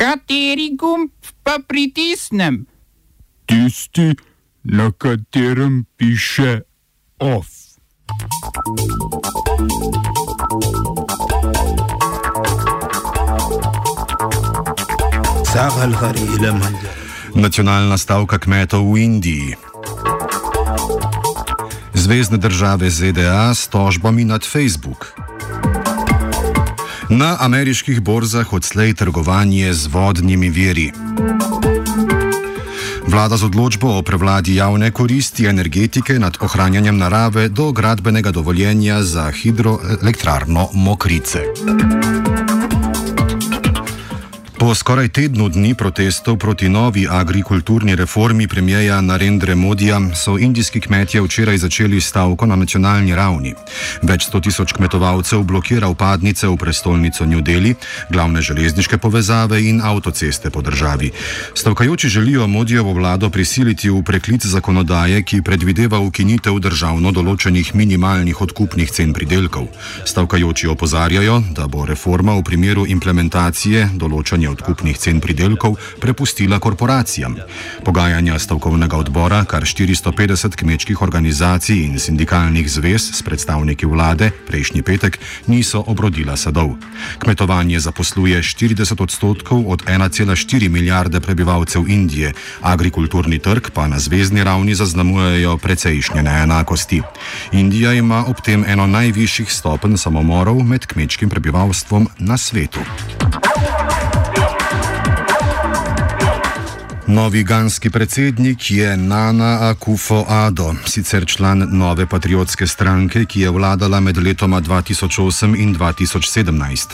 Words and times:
Kateri 0.00 0.72
gumb 0.80 1.12
pa 1.44 1.60
pritisnem? 1.60 2.64
Tisti, 3.44 4.16
na 4.64 4.88
katerem 4.96 5.84
piše 5.96 6.64
OF. 7.20 7.48
Nacionalna 17.36 17.98
stavka 18.00 18.40
kmetov 18.40 18.88
v 18.88 19.04
Indiji. 19.04 19.52
Zvezdne 21.92 22.40
države 22.40 22.88
ZDA 22.88 23.52
s 23.52 23.68
tožbami 23.68 24.24
nad 24.24 24.40
Facebook. 24.48 25.12
Na 27.10 27.36
ameriških 27.40 28.00
borzah 28.00 28.52
odslej 28.52 28.94
trgovanje 28.94 29.74
z 29.74 29.86
vodnimi 29.86 30.50
viri. 30.50 30.92
Vlada 33.06 33.36
z 33.36 33.44
odločbo 33.44 33.98
o 33.98 34.02
prevladi 34.02 34.54
javne 34.54 34.90
koristi 34.90 35.46
energetike 35.46 36.18
nad 36.18 36.38
ohranjanjem 36.40 36.98
narave 36.98 37.48
do 37.48 37.72
gradbenega 37.72 38.30
dovoljenja 38.30 39.02
za 39.02 39.30
hidroelektrarno 39.30 40.68
Mokrice. 40.74 41.42
Po 44.60 44.74
skoraj 44.74 45.08
tednu 45.08 45.48
dni 45.48 45.72
protestov 45.74 46.36
proti 46.36 46.68
novi 46.68 47.06
agrikulturni 47.08 47.96
reformi 47.96 48.48
premijeja 48.48 49.00
Narendra 49.00 49.54
Modija 49.54 50.00
so 50.14 50.38
indijski 50.38 50.80
kmetje 50.80 51.22
včeraj 51.22 51.58
začeli 51.58 52.00
stavko 52.00 52.46
na 52.46 52.56
nacionalni 52.56 53.14
ravni. 53.16 53.54
Več 54.02 54.26
sto 54.28 54.40
tisoč 54.40 54.74
kmetovalcev 54.76 55.40
blokira 55.48 55.88
upadnice 55.88 56.44
v 56.48 56.58
prestolnico 56.60 57.24
New 57.24 57.40
Delhi, 57.40 57.72
glavne 58.10 58.42
železniške 58.42 58.98
povezave 58.98 59.62
in 59.64 59.80
avtoceste 59.80 60.50
po 60.50 60.60
državi. 60.60 61.10
Stavkajoči 61.54 62.08
želijo 62.08 62.46
Modijevo 62.46 62.92
vlado 62.92 63.30
prisiliti 63.30 63.88
v 63.90 64.02
preklic 64.04 64.44
zakonodaje, 64.44 65.22
ki 65.22 65.40
predvideva 65.42 65.98
ukinitev 65.98 66.60
državno 66.60 67.12
določenih 67.12 67.72
minimalnih 67.74 68.40
odkupnih 68.40 68.92
cen 68.92 69.16
pridelkov. 69.16 69.72
Stavkajoči 70.04 70.68
opozarjajo, 70.68 71.40
da 71.56 71.66
bo 71.66 71.88
reforma 71.88 72.36
v 72.36 72.44
primeru 72.44 72.86
implementacije 72.86 73.88
določanja 73.96 74.49
odkupnih 74.50 74.98
cen 74.98 75.20
pridelkov 75.20 75.76
prepustila 76.00 76.58
korporacijam. 76.58 77.36
Pogajanja 77.84 78.38
stavkovnega 78.38 78.96
odbora, 78.96 79.44
kar 79.44 79.62
450 79.62 80.56
kmečkih 80.56 81.02
organizacij 81.02 81.84
in 81.84 81.98
sindikalnih 81.98 82.70
zvez 82.70 83.10
s 83.16 83.22
predstavniki 83.22 83.86
vlade 83.86 84.30
prejšnji 84.48 84.82
petek 84.82 85.18
niso 85.46 85.84
obrodila 85.86 86.36
sadov. 86.36 86.76
Kmetovanje 87.18 87.80
zaposluje 87.80 88.42
40 88.42 89.02
odstotkov 89.02 89.64
od 89.70 89.84
1,4 89.84 90.68
milijarde 90.68 91.20
prebivalcev 91.20 91.88
Indije, 91.88 92.32
agrikulturni 92.60 93.38
trg 93.38 93.70
pa 93.74 93.86
na 93.86 93.98
zvezdni 93.98 94.44
ravni 94.44 94.74
zaznamujejo 94.74 95.56
precejšnje 95.58 96.22
neenakosti. 96.22 97.02
Indija 97.52 97.92
ima 97.92 98.24
ob 98.26 98.40
tem 98.44 98.64
eno 98.66 98.86
najvišjih 98.86 99.52
stopenj 99.52 99.96
samomorov 99.96 100.62
med 100.62 100.86
kmečkim 100.86 101.30
prebivalstvom 101.30 102.08
na 102.18 102.38
svetu. 102.38 102.80
Novi 107.10 107.42
ganski 107.42 107.90
predsednik 107.90 108.70
je 108.70 108.96
Nana 108.96 109.58
Akufo 109.60 110.24
Ado, 110.28 110.74
sicer 110.86 111.26
član 111.26 111.68
nove 111.72 112.06
patriotske 112.06 112.66
stranke, 112.66 113.24
ki 113.24 113.40
je 113.40 113.50
vladala 113.50 114.00
med 114.00 114.18
letoma 114.18 114.60
2008 114.60 115.56
in 115.58 115.74
2017. 115.74 116.86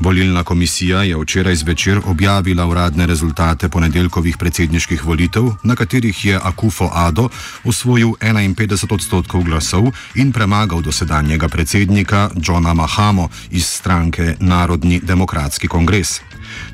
Volilna 0.00 0.44
komisija 0.44 1.02
je 1.02 1.16
včeraj 1.16 1.54
zvečer 1.54 2.00
objavila 2.04 2.66
uradne 2.66 3.06
rezultate 3.06 3.68
ponedeljkovih 3.68 4.36
predsedniških 4.36 5.04
volitev, 5.04 5.50
na 5.62 5.74
katerih 5.76 6.24
je 6.24 6.38
Akufo 6.42 6.90
Ado 6.92 7.28
usvojil 7.64 8.08
51 8.20 8.94
odstotkov 8.94 9.42
glasov 9.42 9.90
in 10.14 10.32
premagal 10.32 10.82
dosedanjega 10.82 11.48
predsednika 11.48 12.30
Johna 12.46 12.74
Mahamo 12.74 13.28
iz 13.50 13.66
stranke 13.66 14.36
Narodni 14.40 15.00
demokratski 15.00 15.68
kongres. 15.68 16.20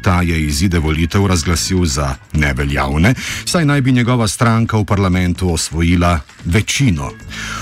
Ta 0.03 0.23
je 0.23 0.47
izide 0.47 0.79
volitev 0.79 1.27
razglasil 1.27 1.85
za 1.85 2.15
neveljavne, 2.33 3.15
saj 3.45 3.65
naj 3.65 3.81
bi 3.81 3.93
njegova 3.93 4.29
stranka 4.29 4.77
v 4.77 4.85
parlamentu 4.85 5.53
osvojila 5.53 6.21
večino. 6.45 7.11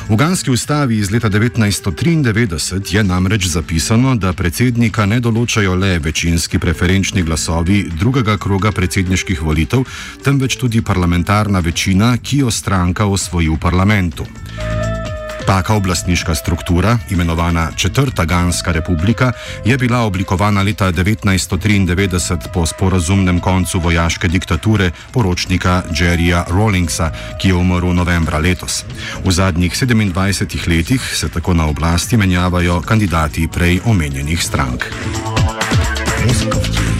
V 0.09 0.17
Ganski 0.17 0.51
ustavi 0.51 0.99
iz 0.99 1.11
leta 1.11 1.31
1993 1.31 2.95
je 2.95 3.05
namreč 3.05 3.47
zapisano, 3.47 4.15
da 4.15 4.33
predsednika 4.33 5.07
ne 5.07 5.21
določajo 5.21 5.75
le 5.75 5.99
večinski 5.99 6.59
preferenčni 6.59 7.23
glasovi 7.23 7.91
drugega 7.99 8.39
kroga 8.39 8.73
predsedniških 8.73 9.43
volitev, 9.43 9.85
temveč 10.25 10.57
tudi 10.57 10.83
parlamentarna 10.83 11.59
večina, 11.61 12.17
ki 12.17 12.39
jo 12.39 12.51
stranka 12.51 13.07
osvoji 13.07 13.49
v 13.49 13.59
parlamentu. 13.59 14.27
Taka 15.49 15.75
oblastniška 15.75 16.35
struktura, 16.35 16.99
imenovana 17.11 17.71
Četrta 17.77 18.25
Ganska 18.25 18.73
republika, 18.73 19.33
je 19.65 19.79
bila 19.79 20.01
oblikovana 20.05 20.63
leta 20.63 20.93
1993 20.93 22.53
po 22.53 22.67
sporazumnem 22.67 23.41
koncu 23.41 23.81
vojaške 23.81 24.29
diktature 24.29 24.91
poročnika 25.13 25.83
Jerryja 26.01 26.45
Rawlingsa, 26.49 27.11
ki 27.41 27.49
je 27.49 27.55
umrl 27.55 27.95
novembra 27.97 28.39
letos. 28.39 28.85
V 29.25 29.33
zadnjih 29.33 29.73
27 29.73 30.69
letih 30.69 31.01
se 31.15 31.29
tako 31.29 31.55
na 31.55 31.67
oblasti 31.67 32.17
menjavajo 32.17 32.81
kandidati 32.81 33.49
prej 33.49 33.81
omenjenih 33.85 34.43
strank. 34.43 34.85
Muzika. 36.27 36.98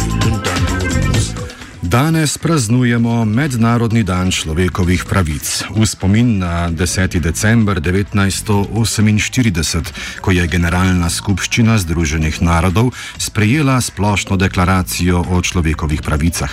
Danes 1.89 2.37
praznujemo 2.39 3.25
Mednarodni 3.25 4.05
dan 4.05 4.29
človekovih 4.29 5.09
pravic 5.09 5.65
v 5.73 5.89
spomin 5.89 6.37
na 6.37 6.69
10. 6.69 7.17
december 7.17 7.81
1948, 7.81 10.21
ko 10.21 10.29
je 10.29 10.45
Generalna 10.45 11.09
skupščina 11.09 11.81
Združenih 11.81 12.45
narodov 12.45 12.93
sprejela 13.17 13.81
splošno 13.81 14.37
deklaracijo 14.37 15.33
o 15.33 15.41
človekovih 15.41 16.05
pravicah. 16.05 16.53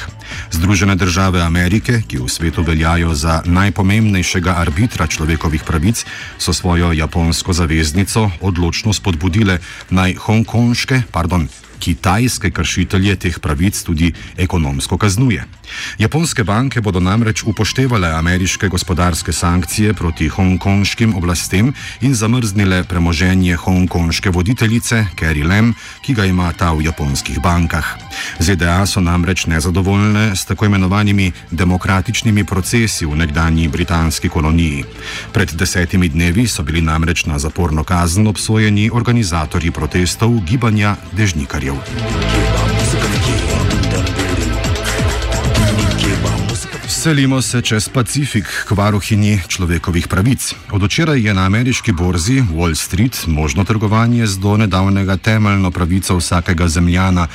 Združene 0.56 0.96
države 0.96 1.44
Amerike, 1.44 2.00
ki 2.08 2.24
v 2.24 2.32
svetu 2.32 2.64
veljajo 2.64 3.12
za 3.12 3.44
najpomembnejšega 3.44 4.56
arbitra 4.56 5.04
človekovih 5.04 5.68
pravic, 5.68 6.08
so 6.40 6.56
svojo 6.56 6.96
japonsko 6.96 7.52
zaveznico 7.52 8.32
odločno 8.40 8.96
spodbudile 8.96 9.60
naj 9.92 10.16
hongkonške, 10.16 11.12
pardon, 11.12 11.52
kitajske 11.80 12.52
kršitelje 12.52 13.16
teh 13.16 13.40
pravic 13.40 13.84
tudi 13.84 14.14
ekonomsko 14.38 14.98
kaznuje. 14.98 15.46
Japonske 15.98 16.44
banke 16.44 16.82
bodo 16.82 17.00
namreč 17.00 17.44
upoštevale 17.44 18.12
ameriške 18.12 18.68
gospodarske 18.68 19.34
sankcije 19.34 19.94
proti 19.94 20.28
hongkonškim 20.28 21.16
oblastem 21.16 21.74
in 22.02 22.14
zamrznile 22.16 22.84
premoženje 22.84 23.56
hongkonške 23.56 24.30
voditeljice 24.30 25.06
Carrie 25.20 25.44
Lam, 25.44 25.74
ki 26.02 26.14
ga 26.14 26.26
ima 26.26 26.54
ta 26.54 26.72
v 26.72 26.86
japonskih 26.86 27.40
bankah. 27.42 27.86
ZDA 28.40 28.86
so 28.86 29.02
namreč 29.02 29.46
nezadovoljne 29.46 30.36
s 30.36 30.46
tako 30.46 30.66
imenovanimi 30.66 31.32
demokratičnimi 31.52 32.44
procesi 32.46 33.06
v 33.06 33.16
nekdanji 33.16 33.68
britanski 33.68 34.30
koloniji. 34.30 34.84
Pred 35.34 35.52
desetimi 35.52 36.10
dnevi 36.10 36.48
so 36.48 36.64
bili 36.64 36.82
namreč 36.82 37.26
na 37.26 37.40
zaporno 37.40 37.84
kazen 37.84 38.28
obsojeni 38.28 38.90
organizatorji 38.94 39.72
protestov 39.72 40.40
gibanja 40.46 40.96
Dežnikarjev. 41.12 41.65
Selimo 46.88 47.42
se 47.42 47.62
čez 47.62 47.90
Pacifik 47.90 48.46
k 48.68 48.72
varuhinji 48.72 49.40
človekovih 49.48 50.08
pravic. 50.08 50.54
Od 50.72 50.84
včeraj 50.84 51.22
je 51.22 51.34
na 51.34 51.46
ameriški 51.46 51.92
borzi 51.92 52.42
Wall 52.42 52.76
Street 52.76 53.28
možno 53.28 53.64
trgovanje 53.64 54.28
z 54.28 54.40
do 54.40 54.58
nedavnega 54.58 55.18
temeljno 55.18 55.72
pravico 55.72 56.18
vsakega 56.18 56.68
zemljana. 56.68 57.28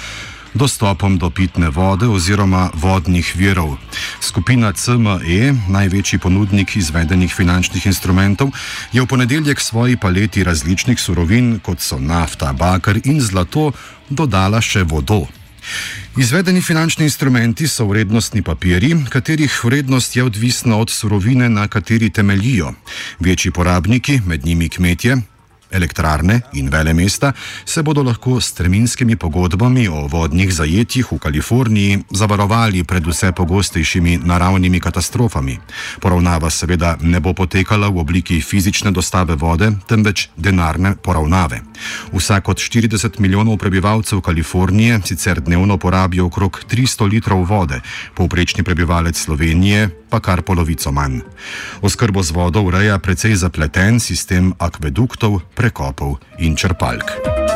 Dostopom 0.54 1.18
do 1.18 1.30
pitne 1.30 1.70
vode 1.70 2.08
oziroma 2.10 2.70
vodnih 2.74 3.32
virov. 3.36 3.76
Skupina 4.20 4.72
CME, 4.72 5.54
največji 5.68 6.18
ponudnik 6.18 6.76
izvedenih 6.76 7.34
finančnih 7.34 7.86
instrumentov, 7.86 8.50
je 8.92 9.02
v 9.02 9.06
ponedeljek 9.06 9.60
svoji 9.60 9.96
paleti 9.96 10.44
različnih 10.44 11.00
surovin, 11.00 11.60
kot 11.62 11.80
so 11.80 11.98
nafta, 11.98 12.52
bakar 12.52 12.98
in 13.04 13.20
zlato, 13.20 13.70
dodala 14.10 14.60
še 14.60 14.82
vodo. 14.82 15.26
Izvedeni 16.18 16.62
finančni 16.62 17.04
instrumenti 17.04 17.68
so 17.68 17.86
vrednostni 17.86 18.42
papiri, 18.42 18.96
katerih 19.08 19.64
vrednost 19.64 20.16
je 20.16 20.24
odvisna 20.24 20.76
od 20.76 20.90
surovine, 20.90 21.48
na 21.48 21.68
kateri 21.68 22.10
temeljijo. 22.10 22.72
Večji 23.20 23.52
porabniki, 23.52 24.20
med 24.26 24.46
njimi 24.46 24.68
kmetje, 24.68 25.16
Elektrarne 25.70 26.40
in 26.52 26.68
vele 26.68 26.92
mesta 26.94 27.32
se 27.64 27.82
bodo 27.82 28.02
lahko 28.02 28.40
s 28.40 28.52
terminskimi 28.52 29.16
pogodbami 29.16 29.88
o 29.88 30.06
vodnih 30.08 30.54
zajetjih 30.54 31.12
v 31.12 31.18
Kaliforniji 31.18 31.98
zavarovali 32.10 32.84
pred 32.84 33.06
vse 33.06 33.32
pogostejšimi 33.32 34.18
naravnimi 34.24 34.80
katastrofami. 34.80 35.58
Poravnava 36.00 36.50
seveda 36.50 36.96
ne 37.00 37.20
bo 37.20 37.32
potekala 37.32 37.88
v 37.88 37.98
obliki 37.98 38.40
fizične 38.40 38.90
dostave 38.90 39.34
vode, 39.34 39.72
temveč 39.86 40.28
denarne 40.36 40.96
poravnave. 40.96 41.60
Vsak 42.12 42.48
od 42.48 42.58
40 42.58 43.20
milijonov 43.20 43.56
prebivalcev 43.56 44.20
Kalifornije 44.20 45.00
sicer 45.04 45.40
dnevno 45.40 45.78
porabijo 45.78 46.26
okrog 46.26 46.60
300 46.70 47.10
litrov 47.10 47.44
vode, 47.44 47.80
povprečni 48.14 48.62
prebivalec 48.62 49.16
Slovenije 49.16 49.90
pa 50.10 50.20
kar 50.20 50.42
polovico 50.42 50.90
manj. 50.92 51.22
Oskrbo 51.82 52.22
z 52.22 52.34
vodo 52.34 52.62
ureja 52.66 52.98
precej 52.98 53.38
zapleten 53.38 54.00
sistem 54.02 54.52
akveduktov, 54.58 55.40
prekopov 55.60 56.16
in 56.40 56.56
črpalk. 56.56 57.49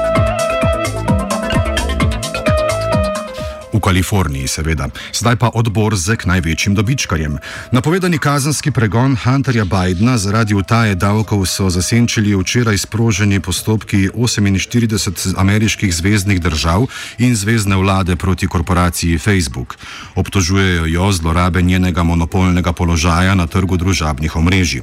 Kaliforniji, 3.85 4.49
seveda. 4.49 4.89
Zdaj 5.13 5.37
pa 5.37 5.51
odbor 5.55 5.97
z 5.97 6.17
največjim 6.25 6.75
dobičkarjem. 6.75 7.39
Napovedani 7.73 8.19
kazenski 8.19 8.71
pregon 8.71 9.17
Hunterja 9.17 9.65
Bidna 9.65 10.19
zaradi 10.19 10.55
utaje 10.55 10.95
davkov 10.95 11.47
so 11.47 11.71
zasenčili 11.71 12.33
včeraj 12.37 12.79
sproženi 12.79 13.41
postopki 13.41 14.09
48 14.15 15.35
ameriških 15.37 15.95
zvezdnih 15.95 16.41
držav 16.41 16.87
in 17.19 17.37
zvezdne 17.37 17.77
vlade 17.77 18.17
proti 18.17 18.47
korporaciji 18.47 19.19
Facebook. 19.19 19.77
Obtožujejo 20.15 20.87
jo 20.87 21.13
zlorabe 21.13 21.63
njenega 21.63 22.03
monopolnega 22.03 22.73
položaja 22.73 23.35
na 23.35 23.47
trgu 23.47 23.77
družabnih 23.77 24.37
omrežij. 24.37 24.83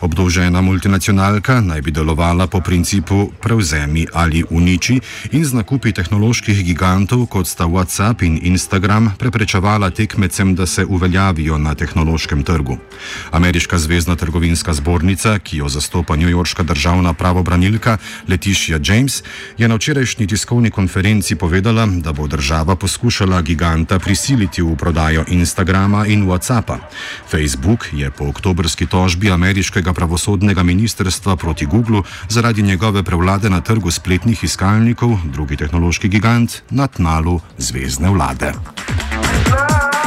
Obdolžena 0.00 0.60
multinacionalka 0.60 1.60
naj 1.60 1.82
bi 1.82 1.90
delovala 1.90 2.46
po 2.46 2.60
principu 2.60 3.30
prevzemi 3.42 4.06
ali 4.12 4.44
uniči 4.50 5.00
in 5.32 5.44
z 5.44 5.52
nakupi 5.52 5.92
tehnoloških 5.92 6.64
gigantov, 6.64 7.26
kot 7.26 7.46
sta 7.46 7.64
WhatsApp 7.64 8.22
in 8.22 8.39
Instagram 8.40 9.12
preprečevala 9.18 9.90
tekmecem, 9.90 10.54
da 10.54 10.66
se 10.66 10.84
uveljavijo 10.84 11.58
na 11.58 11.74
tehnološkem 11.74 12.42
trgu. 12.42 12.78
Ameriška 13.30 13.78
zvezdna 13.78 14.16
trgovinska 14.16 14.72
zbornica, 14.72 15.38
ki 15.38 15.56
jo 15.56 15.68
zastopa 15.68 16.16
njujorška 16.16 16.62
državna 16.62 17.12
pravobranilka 17.12 17.98
Letišja 18.28 18.80
James, 18.84 19.22
je 19.58 19.68
na 19.68 19.74
včerajšnji 19.74 20.26
tiskovni 20.26 20.70
konferenci 20.70 21.34
povedala, 21.34 21.86
da 21.86 22.12
bo 22.12 22.26
država 22.26 22.76
poskušala 22.76 23.42
giganta 23.42 23.98
prisiliti 23.98 24.62
v 24.62 24.76
prodajo 24.76 25.24
Instagrama 25.28 26.06
in 26.06 26.26
WhatsAppa. 26.26 26.78
Facebook 27.30 27.86
je 27.92 28.10
po 28.10 28.24
oktobrski 28.24 28.86
tožbi 28.86 29.30
ameriškega 29.30 29.92
pravosodnega 29.92 30.62
ministrstva 30.62 31.36
proti 31.36 31.66
Googlu 31.66 32.02
zaradi 32.28 32.62
njegove 32.62 33.02
prevlade 33.02 33.50
na 33.50 33.60
trgu 33.60 33.90
spletnih 33.90 34.44
iskalnikov, 34.44 35.18
drugi 35.24 35.56
tehnološki 35.56 36.08
gigant, 36.08 36.62
na 36.70 36.86
tnalu 36.86 37.40
zvezdne 37.58 38.10
vlade 38.10 38.29
vlade. 38.30 39.99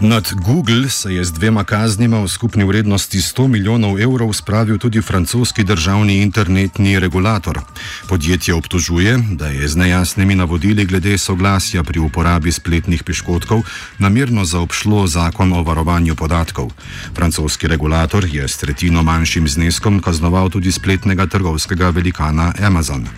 Nad 0.00 0.32
Google 0.44 0.88
se 0.88 1.14
je 1.14 1.24
z 1.24 1.32
dvema 1.32 1.64
kaznima 1.64 2.20
v 2.20 2.28
skupni 2.28 2.64
vrednosti 2.64 3.18
100 3.18 3.46
milijonov 3.48 4.00
evrov 4.00 4.32
spravil 4.32 4.78
tudi 4.78 5.00
francoski 5.00 5.64
državni 5.64 6.20
internetni 6.22 7.00
regulator. 7.00 7.60
Podjetje 8.08 8.54
obtožuje, 8.54 9.18
da 9.32 9.48
je 9.48 9.68
z 9.68 9.76
nejasnimi 9.76 10.34
navodili 10.34 10.84
glede 10.84 11.18
soglasja 11.18 11.82
pri 11.82 11.98
uporabi 11.98 12.52
spletnih 12.52 13.04
piškotkov 13.04 13.62
namerno 13.98 14.44
zaobšlo 14.44 15.06
zakon 15.06 15.52
o 15.52 15.62
varovanju 15.62 16.14
podatkov. 16.14 16.70
Francoski 17.14 17.68
regulator 17.68 18.28
je 18.28 18.48
s 18.48 18.56
tretjino 18.56 19.02
manjšim 19.02 19.48
zneskom 19.48 20.00
kaznoval 20.00 20.50
tudi 20.50 20.72
spletnega 20.72 21.26
trgovskega 21.26 21.88
velikana 21.90 22.52
Amazon. 22.60 23.08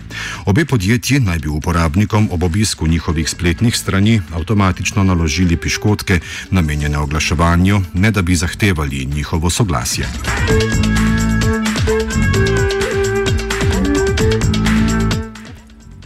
Obe 0.45 0.65
podjetji 0.65 1.19
naj 1.19 1.39
bi 1.39 1.47
uporabnikom 1.47 2.29
ob 2.31 2.43
obisku 2.43 2.87
njihovih 2.87 3.29
spletnih 3.29 3.75
strani 3.75 4.21
avtomatično 4.31 5.03
naložili 5.03 5.57
piškotke 5.57 6.19
namenjene 6.51 6.68
namenjene 6.69 6.97
oglaševanju, 6.97 7.81
ne 7.93 8.11
da 8.11 8.21
bi 8.21 8.35
zahtevali 8.35 9.05
njihovo 9.05 9.49
soglasje. 9.49 10.05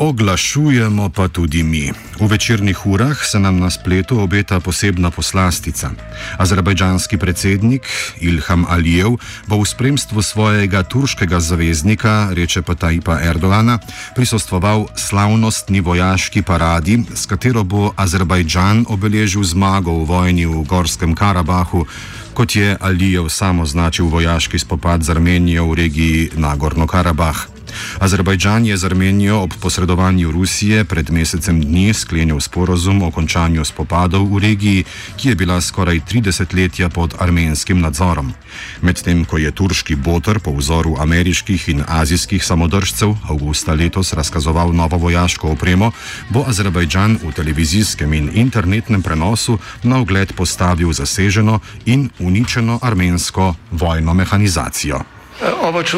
Oglašujemo 0.04 1.10
pa 1.16 1.32
tudi 1.32 1.64
mi. 1.64 1.92
V 2.20 2.28
večernih 2.28 2.86
urah 2.86 3.16
se 3.24 3.40
nam 3.40 3.60
na 3.60 3.70
spletu 3.70 4.20
obeta 4.20 4.60
posebna 4.60 5.12
poslastica. 5.12 5.92
Azerbajdžanski 6.38 7.18
predsednik 7.18 7.88
Ilham 8.20 8.66
Alijev 8.70 9.16
bo 9.48 9.62
v 9.62 9.66
spremstvu 9.66 10.22
svojega 10.22 10.84
turškega 10.84 11.40
zaveznika, 11.40 12.28
reče 12.36 12.62
pa 12.62 12.76
Tajpa 12.76 13.22
Erdogana, 13.24 13.80
prisostoval 14.16 14.86
slavnostni 14.96 15.80
vojaški 15.80 16.42
paradi, 16.42 17.00
s 17.16 17.26
katero 17.26 17.64
bo 17.64 17.94
Azerbajdžan 17.96 18.86
obeležil 18.90 19.44
zmago 19.44 20.04
v 20.04 20.06
vojni 20.06 20.46
v 20.46 20.68
Gorskem 20.68 21.16
Karabahu, 21.16 21.88
kot 22.34 22.56
je 22.56 22.76
Alijev 22.80 23.32
sam 23.32 23.60
označil 23.60 24.12
vojaški 24.12 24.60
spopad 24.60 25.04
z 25.04 25.16
Armenijo 25.16 25.72
v 25.72 25.74
regiji 25.74 26.30
Nagorno 26.36 26.88
Karabah. 26.88 27.53
Azerbajdžan 28.00 28.66
je 28.66 28.78
z 28.78 28.86
Armenijo 28.86 29.42
ob 29.42 29.54
posredovanju 29.62 30.32
Rusije 30.32 30.84
pred 30.86 31.12
mesecem 31.12 31.62
dni 31.62 31.94
sklenil 31.94 32.40
sporozum 32.40 33.02
o 33.02 33.12
končanju 33.12 33.66
spopadov 33.66 34.26
v 34.36 34.40
regiji, 34.40 34.84
ki 35.18 35.30
je 35.30 35.36
bila 35.36 35.62
skoraj 35.62 36.00
30 36.12 36.56
letja 36.56 36.90
pod 36.90 37.16
armenskim 37.20 37.82
nadzorom. 37.82 38.34
Medtem 38.82 39.26
ko 39.26 39.38
je 39.38 39.52
turški 39.52 39.96
botr 39.96 40.40
po 40.40 40.52
vzoru 40.52 40.96
ameriških 41.00 41.70
in 41.70 41.84
azijskih 41.88 42.46
samodržcev 42.46 43.16
avgusta 43.30 43.74
letos 43.74 44.14
razkazoval 44.14 44.74
novo 44.74 44.98
vojaško 44.98 45.52
opremo, 45.52 45.92
bo 46.30 46.44
Azerbajdžan 46.48 47.20
v 47.24 47.32
televizijskem 47.32 48.14
in 48.14 48.30
internetnem 48.34 49.02
prenosu 49.02 49.58
na 49.84 50.00
ogled 50.00 50.34
postavil 50.34 50.94
zaseženo 50.94 51.60
in 51.86 52.10
uničeno 52.20 52.80
armensko 52.82 53.56
vojno 53.72 54.14
mehanizacijo. 54.14 55.23
Oba, 55.44 55.84
če, 55.84 55.98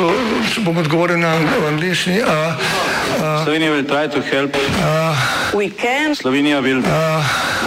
če 0.54 0.62
bom 0.66 0.78
odgovoril 0.82 1.20
na 1.22 1.36
angliški. 1.70 2.18
Slovenija 3.44 3.72
bo 3.72 3.82
poskušala 3.86 4.48
pomagati. 4.50 6.16
Slovenija 6.18 6.62
bo 6.62 6.68
naredila 6.68 7.02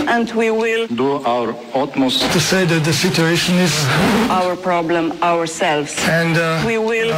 naš 0.08 1.54
utmost, 1.74 2.20
da 2.20 2.28
bo 2.28 2.38
rekla, 2.50 2.78
da 2.80 2.90
je 2.90 2.94
situacija 2.94 3.56
naš 3.56 4.56
problem, 4.62 5.12
naše. 5.22 5.94
In 6.08 6.34
mi 6.66 6.76
bomo 6.76 6.90
naredili 6.90 7.14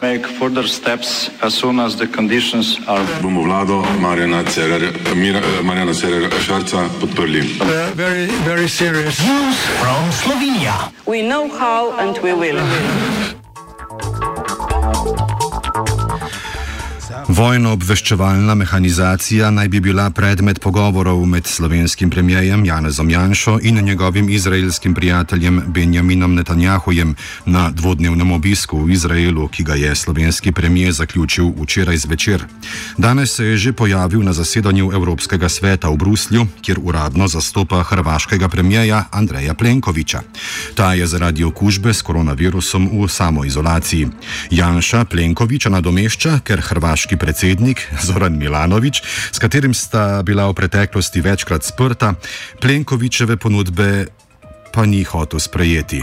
nadaljnje 0.00 0.22
korake, 0.38 1.30
as 1.42 1.54
soon 1.54 1.80
as 1.80 1.96
the 1.96 2.06
conditions 2.16 2.78
are. 2.86 3.04
Bomo 3.22 3.42
vlado 3.42 3.84
Marjana 4.00 4.44
Cererera 5.94 6.40
Šarca 6.40 6.88
podprli. 7.00 7.42
Very, 7.94 8.26
very 8.44 8.68
serious. 8.68 9.18
News 9.20 9.56
from 9.80 10.12
Slovenija. 10.12 10.90
We 11.06 11.22
know 11.22 11.48
how 11.48 11.92
and 11.98 12.18
we 12.22 12.32
will. 12.32 12.60
Thank 14.92 15.88
you. 15.88 15.91
Vojno-obveščevalna 17.28 18.54
mehanizacija 18.54 19.50
naj 19.50 19.68
bi 19.68 19.80
bila 19.80 20.08
predmet 20.10 20.58
pogovorov 20.60 21.22
med 21.26 21.46
slovenskim 21.46 22.10
premijejem 22.10 22.64
Janezom 22.64 23.10
Janšo 23.10 23.58
in 23.62 23.78
njegovim 23.84 24.28
izraelskim 24.28 24.94
prijateljem 24.94 25.62
Benjaminom 25.66 26.34
Netanjahujem 26.34 27.14
na 27.46 27.70
dvodnevnem 27.70 28.32
obisku 28.32 28.84
v 28.84 28.90
Izraelu, 28.90 29.48
ki 29.48 29.64
ga 29.64 29.74
je 29.74 29.94
slovenski 29.94 30.52
premijer 30.52 30.92
zaključil 30.92 31.52
včeraj 31.62 31.96
zvečer. 31.96 32.44
Danes 32.98 33.34
se 33.34 33.44
je 33.44 33.56
že 33.56 33.72
pojavil 33.72 34.22
na 34.22 34.32
zasedanju 34.32 34.90
Evropskega 34.92 35.48
sveta 35.48 35.88
v 35.88 35.96
Bruslju, 35.96 36.46
kjer 36.62 36.78
uradno 36.82 37.28
zastopa 37.28 37.82
hrvaškega 37.82 38.48
premijeja 38.48 39.04
Andreja 39.10 39.54
Plenkoviča. 39.54 40.20
Ta 40.74 40.94
je 40.94 41.06
zaradi 41.06 41.44
okužbe 41.44 41.94
s 41.94 42.02
koronavirusom 42.02 42.90
v 42.92 43.08
samoizolaciji. 43.08 44.08
Janša 44.50 45.04
Plenkoviča 45.04 45.70
nadomešča, 45.70 46.38
ker 46.44 46.60
hrvaški 46.60 47.11
predsednik 47.16 47.82
Zoran 48.02 48.36
Milanovič, 48.36 49.02
s 49.32 49.38
katerim 49.38 49.74
sta 49.74 50.22
bila 50.22 50.48
v 50.50 50.58
preteklosti 50.58 51.20
večkrat 51.20 51.64
sprta, 51.64 52.14
Plenkovičeve 52.60 53.36
ponudbe 53.36 54.06
pa 54.72 54.82
ni 54.88 55.04
hotel 55.04 55.40
sprejeti. 55.40 56.00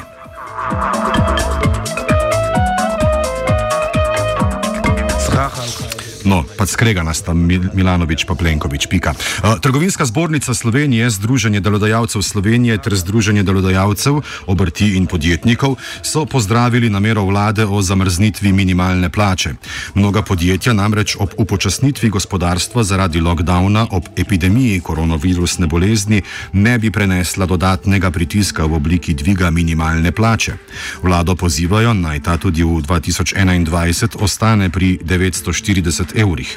No, 6.59 6.67
pa 6.67 6.67
skrega 6.67 7.07
nas 7.07 7.23
tam 7.23 7.47
Milanovič 7.47 8.27
pa 8.27 8.35
Plenkovič. 8.35 8.91
Pika. 8.91 9.15
Trgovinska 9.63 10.03
zbornica 10.03 10.51
Slovenije, 10.51 11.07
Združenje 11.07 11.63
delodajalcev 11.63 12.19
Slovenije 12.19 12.75
ter 12.83 12.99
Združenje 12.99 13.47
delodajalcev, 13.47 14.19
obrti 14.43 14.99
in 14.99 15.07
podjetnikov 15.07 15.79
so 16.03 16.25
pozdravili 16.27 16.91
namero 16.91 17.23
vlade 17.23 17.63
o 17.63 17.79
zamrznitvi 17.79 18.51
minimalne 18.51 19.07
plače. 19.07 19.55
Mnoga 19.95 20.19
podjetja 20.21 20.73
namreč 20.75 21.15
ob 21.15 21.31
upočasnitvi 21.39 22.09
gospodarstva 22.09 22.83
zaradi 22.83 23.23
lockdowna 23.23 23.87
ob 23.95 24.11
epidemiji 24.19 24.83
koronavirusne 24.83 25.67
bolezni 25.67 26.21
ne 26.53 26.75
bi 26.75 26.91
prenesla 26.91 27.45
dodatnega 27.45 28.11
pritiska 28.11 28.65
v 28.65 28.75
obliki 28.75 29.13
dviga 29.13 29.47
minimalne 29.49 30.11
plače. 30.11 30.59
Vlado 31.03 31.35
pozivajo 31.35 31.93
naj 31.93 32.19
ta 32.19 32.35
tudi 32.37 32.67
v 32.67 32.83
2021 32.83 34.19
ostane 34.19 34.69
pri 34.69 34.99
940 34.99 36.19
evrih. 36.19 36.48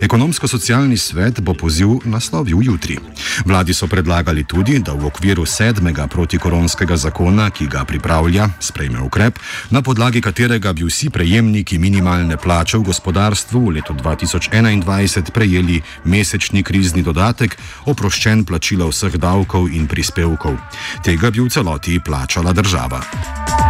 Ekonomsko-socialni 0.00 0.96
svet 0.98 1.40
bo 1.40 1.54
poziv 1.54 2.04
naslovil 2.04 2.62
jutri. 2.62 2.98
Vladi 3.44 3.74
so 3.74 3.86
predlagali 3.86 4.44
tudi, 4.44 4.78
da 4.78 4.92
v 4.92 5.06
okviru 5.06 5.46
sedmega 5.46 6.06
protikoronskega 6.06 6.96
zakona, 6.96 7.50
ki 7.50 7.66
ga 7.66 7.84
pripravlja, 7.84 8.48
sprejme 8.60 9.00
ukrep, 9.00 9.38
na 9.70 9.82
podlagi 9.82 10.20
katerega 10.20 10.72
bi 10.72 10.84
vsi 10.84 11.10
prejemniki 11.10 11.78
minimalne 11.78 12.36
plače 12.36 12.78
v 12.78 12.88
gospodarstvu 12.90 13.60
v 13.66 13.78
letu 13.78 13.94
2021 13.94 15.30
prejeli 15.30 15.82
mesečni 16.04 16.62
krizni 16.62 17.02
dodatek, 17.02 17.56
oproščen 17.86 18.44
plačila 18.44 18.88
vseh 18.90 19.16
davkov 19.18 19.68
in 19.72 19.86
prispevkov. 19.90 20.56
Tega 21.04 21.30
bi 21.30 21.40
v 21.40 21.50
celoti 21.50 22.00
plačala 22.00 22.52
država. 22.52 23.65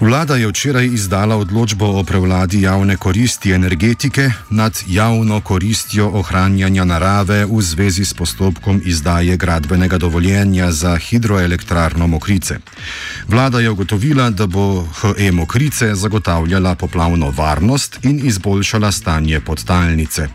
Vlada 0.00 0.36
je 0.36 0.46
včeraj 0.46 0.86
izdala 0.86 1.36
odločbo 1.36 1.86
o 1.86 2.04
prevladi 2.04 2.62
javne 2.62 2.96
koristi 2.96 3.50
energetike 3.52 4.30
nad 4.50 4.78
javno 4.86 5.40
koristjo 5.40 6.10
ohranjanja 6.14 6.84
narave 6.84 7.44
v 7.44 7.62
zvezi 7.62 8.04
s 8.04 8.14
postopkom 8.14 8.82
izdaje 8.84 9.36
gradbenega 9.36 9.98
dovoljenja 9.98 10.72
za 10.72 10.96
hidroelektrarno 10.96 12.06
Mokrice. 12.06 12.58
Vlada 13.28 13.60
je 13.60 13.70
ugotovila, 13.70 14.30
da 14.30 14.46
bo 14.46 14.86
HE 15.00 15.32
Mokrice 15.32 15.94
zagotavljala 15.94 16.74
poplavno 16.74 17.30
varnost 17.30 17.98
in 18.02 18.20
izboljšala 18.26 18.92
stanje 18.92 19.40
podtalnice. 19.40 20.28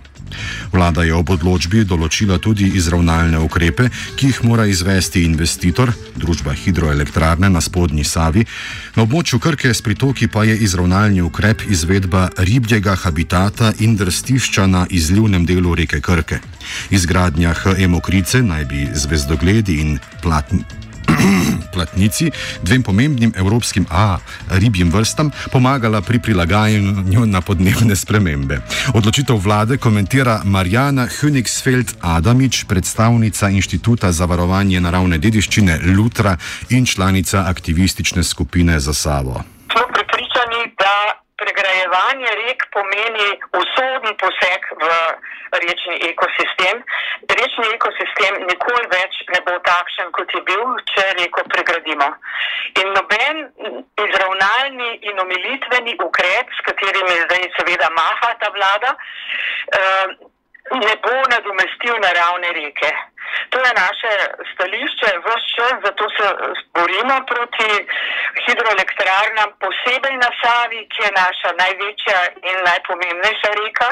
Vlada 0.71 1.03
je 1.03 1.13
ob 1.13 1.29
odločbi 1.29 1.83
določila 1.83 2.37
tudi 2.37 2.71
izravnalne 2.77 3.39
ukrepe, 3.39 3.89
ki 4.15 4.31
jih 4.31 4.43
mora 4.43 4.65
izvesti 4.65 5.23
investitor, 5.23 5.93
družba 6.15 6.53
hidroelektrarne 6.53 7.49
na 7.49 7.61
spodnji 7.61 8.03
Savi. 8.03 8.45
Na 8.95 9.03
območju 9.03 9.39
Krke 9.39 9.73
s 9.73 9.81
pritoki 9.81 10.27
pa 10.27 10.43
je 10.43 10.57
izravnalni 10.57 11.21
ukrep 11.21 11.65
izvedba 11.69 12.29
ribjega 12.37 12.95
habitata 12.95 13.73
in 13.79 13.95
drstišča 13.95 14.67
na 14.67 14.85
izljivnem 14.89 15.45
delu 15.45 15.75
reke 15.75 16.01
Krke. 16.01 16.39
Izgradnja 16.89 17.53
HE 17.53 17.87
Mokrice 17.87 18.41
naj 18.41 18.65
bi 18.65 18.87
zvezdogledi 18.93 19.81
in 19.81 19.99
platni 20.21 20.63
platnici, 21.73 22.31
dvem 22.61 22.83
pomembnim 22.83 23.33
evropskim 23.35 23.85
A, 23.89 24.17
ribjim 24.49 24.91
vrstam, 24.91 25.31
pomagala 25.51 26.01
pri 26.01 26.19
prilagajanju 26.19 27.25
na 27.25 27.41
podnebne 27.41 27.95
spremembe. 27.95 28.61
Odločitev 28.93 29.37
vlade 29.37 29.77
komentira 29.77 30.41
Marjana 30.43 31.07
Hönigsfeld-Adamič, 31.07 32.65
predstavnica 32.67 33.49
Inštituta 33.49 34.11
za 34.11 34.25
varovanje 34.25 34.81
naravne 34.81 35.17
dediščine 35.17 35.79
Lutra 35.97 36.37
in 36.69 36.85
članica 36.85 37.45
aktivistične 37.47 38.23
skupine 38.23 38.79
za 38.79 38.93
Savo. 38.93 39.52
Pregrajevanje 41.93 42.29
rek 42.47 42.61
pomeni 42.73 43.27
usoden 43.53 44.15
poseg 44.17 44.61
v 44.81 44.85
rečni 45.61 45.97
ekosistem. 46.09 46.81
Rečni 47.29 47.67
ekosistem 47.75 48.39
nikoli 48.49 48.87
več 48.89 49.19
ne 49.29 49.41
bo 49.45 49.59
takšen, 49.67 50.09
kot 50.17 50.33
je 50.33 50.41
bil, 50.41 50.63
če 50.89 51.05
reko 51.19 51.45
pregradimo. 51.53 52.09
In 52.81 52.89
noben 52.97 53.43
izravnalni 54.07 54.89
in 55.05 55.21
omilitveni 55.21 55.93
ukrep, 56.01 56.49
s 56.57 56.65
katerimi 56.65 57.21
zdaj 57.27 57.45
seveda 57.59 57.93
maha 57.93 58.33
ta 58.41 58.49
vlada, 58.57 58.97
eh, 59.77 60.17
ne 60.73 60.95
bo 61.05 61.15
nadomestil 61.29 62.01
naravne 62.01 62.57
reke. 62.57 62.89
To 63.49 63.57
je 63.65 63.71
naše 63.83 64.11
stališče, 64.51 65.09
vse 65.25 65.47
čas, 65.55 65.75
zato 65.85 66.05
se 66.17 66.25
borimo 66.75 67.15
proti 67.31 67.69
hidroelektrarnam, 68.45 69.49
posebej 69.63 70.15
na 70.25 70.29
Savi, 70.41 70.81
ki 70.91 70.99
je 71.05 71.11
naša 71.23 71.49
največja 71.61 72.19
in 72.49 72.57
najpomembnejša 72.69 73.51
reka 73.61 73.89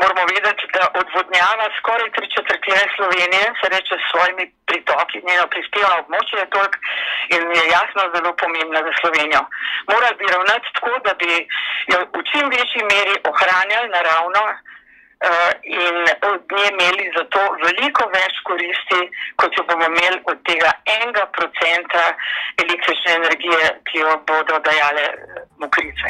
moramo 0.00 0.22
vedeti, 0.34 0.64
da 0.76 0.82
odvodnjava 1.00 1.66
skoraj 1.78 2.08
tri 2.16 2.26
četrtine 2.36 2.84
Slovenije, 2.96 3.46
se 3.60 3.66
reče 3.74 3.94
s 3.98 4.06
svojimi 4.10 4.44
pritoki, 4.68 5.26
njeno 5.28 5.44
prispevno 5.52 5.94
območje 6.02 6.36
je 6.40 6.52
toliko 6.54 6.78
in 7.34 7.42
je 7.58 7.64
jasno 7.76 8.02
zelo 8.14 8.30
pomembna 8.42 8.80
za 8.86 8.92
Slovenijo. 9.00 9.42
Mora 9.92 10.08
bi 10.18 10.32
ravnati 10.34 10.68
tako, 10.74 10.92
da 11.06 11.12
bi 11.20 11.30
jo 11.92 11.98
v 12.16 12.20
čim 12.30 12.46
večji 12.56 12.82
meri 12.92 13.14
ohranjali 13.30 13.88
naravno 13.98 14.42
in 15.80 15.96
od 16.32 16.42
nje 16.52 16.66
imeli 16.72 17.04
zato 17.18 17.40
veliko 17.64 18.04
več 18.18 18.34
koristi, 18.48 19.00
kot 19.40 19.50
jo 19.56 19.62
bomo 19.68 19.86
imeli 19.92 20.18
od 20.30 20.38
tega 20.48 20.70
enega 20.96 21.24
procenta 21.36 22.02
električne 22.62 23.10
energije, 23.20 23.64
ki 23.86 23.96
jo 24.04 24.12
bodo 24.28 24.54
dajale 24.66 25.04
mokrice. 25.62 26.08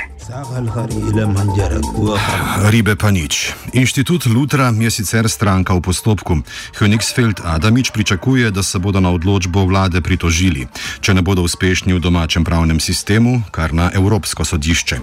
Ribe 2.75 2.95
pa 2.97 3.11
nič. 3.11 3.55
Inštitut 3.73 4.27
Lutra 4.27 4.75
je 4.75 4.91
sicer 4.91 5.31
stranka 5.31 5.75
v 5.79 5.81
postopku. 5.87 6.43
Hönigsfeld 6.79 7.47
Adamič 7.47 7.91
pričakuje, 7.95 8.51
da 8.51 8.63
se 8.63 8.79
bodo 8.79 9.01
na 9.01 9.15
odločbo 9.15 9.65
vlade 9.71 10.03
pritožili, 10.03 10.67
če 11.01 11.15
ne 11.15 11.23
bodo 11.23 11.47
uspešni 11.47 11.95
v 11.95 12.03
domačem 12.03 12.43
pravnem 12.45 12.83
sistemu, 12.83 13.47
kar 13.55 13.71
na 13.71 13.91
Evropsko 13.95 14.45
sodišče. 14.45 14.97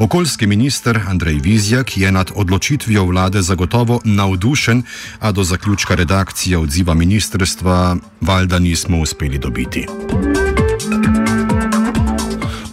Okoljski 0.00 0.46
minister 0.46 1.00
Andrej 1.08 1.40
Vizjak 1.40 1.96
je 1.96 2.12
nad 2.12 2.28
odločitvijo 2.36 3.04
vlade 3.08 3.45
zagotovo 3.46 4.00
navdušen, 4.04 4.82
a 5.18 5.32
do 5.32 5.44
zaključka 5.44 5.94
redakcije 5.94 6.58
odziva 6.58 6.94
ministrstva 6.94 7.96
valjda 8.20 8.58
nismo 8.58 8.98
uspeli 8.98 9.38
dobiti. 9.38 9.86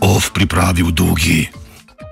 Ov 0.02 0.32
pripravil 0.34 0.92
dolgi. 0.92 1.63